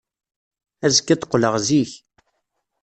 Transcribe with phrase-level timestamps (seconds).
[0.85, 1.91] Azekka ad d-qqleɣ zik.